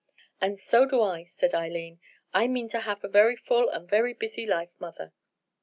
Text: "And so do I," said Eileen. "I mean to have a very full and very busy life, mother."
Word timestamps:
"And 0.41 0.59
so 0.59 0.87
do 0.87 0.99
I," 1.03 1.25
said 1.25 1.53
Eileen. 1.53 1.99
"I 2.33 2.47
mean 2.47 2.67
to 2.69 2.79
have 2.79 3.03
a 3.03 3.07
very 3.07 3.35
full 3.35 3.69
and 3.69 3.87
very 3.87 4.13
busy 4.15 4.47
life, 4.47 4.71
mother." 4.79 5.13